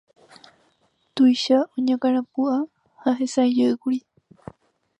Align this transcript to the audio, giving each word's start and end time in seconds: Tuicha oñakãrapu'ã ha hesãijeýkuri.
Tuicha 1.15 1.57
oñakãrapu'ã 1.77 2.57
ha 3.03 3.09
hesãijeýkuri. 3.19 3.99